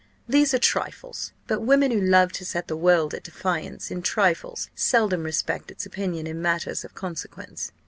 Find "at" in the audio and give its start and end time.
3.13-3.21